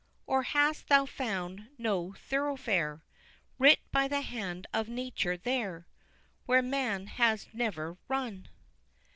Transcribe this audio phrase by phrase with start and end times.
[0.25, 3.03] Or hast thou found No Thoroughfare
[3.59, 5.85] Writ by the hand of Nature there
[6.47, 8.47] Where man has never run!